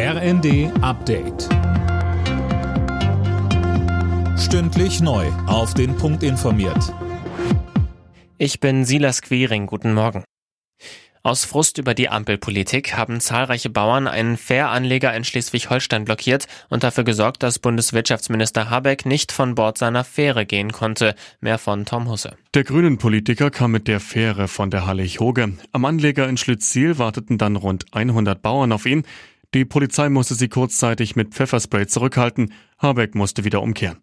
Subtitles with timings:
[0.00, 1.48] RND Update.
[4.38, 5.26] Stündlich neu.
[5.48, 6.94] Auf den Punkt informiert.
[8.38, 9.66] Ich bin Silas Quering.
[9.66, 10.22] Guten Morgen.
[11.24, 17.02] Aus Frust über die Ampelpolitik haben zahlreiche Bauern einen Fähranleger in Schleswig-Holstein blockiert und dafür
[17.02, 21.16] gesorgt, dass Bundeswirtschaftsminister Habeck nicht von Bord seiner Fähre gehen konnte.
[21.40, 22.36] Mehr von Tom Husse.
[22.54, 25.54] Der grünen Politiker kam mit der Fähre von der Hallig-Hoge.
[25.72, 29.02] Am Anleger in Schlitziel warteten dann rund 100 Bauern auf ihn.
[29.54, 32.52] Die Polizei musste sie kurzzeitig mit Pfefferspray zurückhalten.
[32.78, 33.98] Habeck musste wieder umkehren.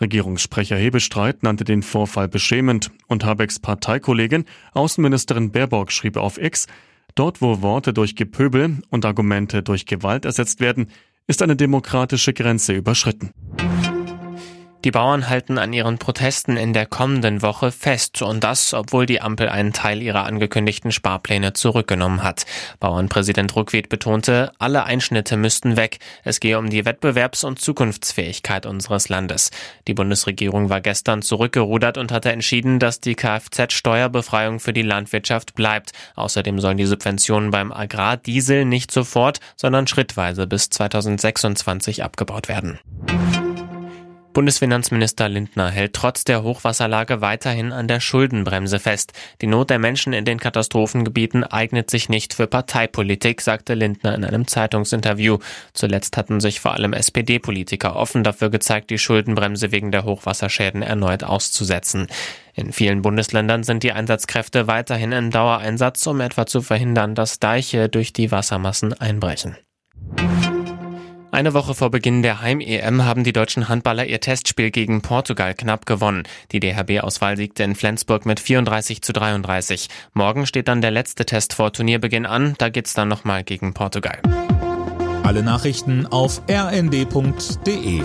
[0.00, 6.66] Regierungssprecher Hebestreit nannte den Vorfall beschämend und Habecks Parteikollegin Außenministerin Baerbock schrieb auf X,
[7.14, 10.88] dort wo Worte durch Gepöbel und Argumente durch Gewalt ersetzt werden,
[11.26, 13.30] ist eine demokratische Grenze überschritten.
[14.84, 19.20] Die Bauern halten an ihren Protesten in der kommenden Woche fest und das, obwohl die
[19.20, 22.46] Ampel einen Teil ihrer angekündigten Sparpläne zurückgenommen hat.
[22.78, 25.98] Bauernpräsident Ruckwied betonte, alle Einschnitte müssten weg.
[26.24, 29.50] Es gehe um die Wettbewerbs- und Zukunftsfähigkeit unseres Landes.
[29.86, 35.92] Die Bundesregierung war gestern zurückgerudert und hatte entschieden, dass die Kfz-Steuerbefreiung für die Landwirtschaft bleibt.
[36.14, 42.78] Außerdem sollen die Subventionen beim Agrardiesel nicht sofort, sondern schrittweise bis 2026 abgebaut werden.
[44.32, 49.12] Bundesfinanzminister Lindner hält trotz der Hochwasserlage weiterhin an der Schuldenbremse fest.
[49.40, 54.24] Die Not der Menschen in den Katastrophengebieten eignet sich nicht für Parteipolitik, sagte Lindner in
[54.24, 55.38] einem Zeitungsinterview.
[55.72, 61.24] Zuletzt hatten sich vor allem SPD-Politiker offen dafür gezeigt, die Schuldenbremse wegen der Hochwasserschäden erneut
[61.24, 62.06] auszusetzen.
[62.54, 67.88] In vielen Bundesländern sind die Einsatzkräfte weiterhin in Dauereinsatz, um etwa zu verhindern, dass Deiche
[67.88, 69.56] durch die Wassermassen einbrechen.
[71.40, 75.86] Eine Woche vor Beginn der Heim-EM haben die deutschen Handballer ihr Testspiel gegen Portugal knapp
[75.86, 76.24] gewonnen.
[76.52, 79.88] Die DHB-Auswahl siegte in Flensburg mit 34 zu 33.
[80.12, 82.56] Morgen steht dann der letzte Test vor Turnierbeginn an.
[82.58, 84.18] Da geht's dann nochmal gegen Portugal.
[85.22, 88.02] Alle Nachrichten auf rnd.de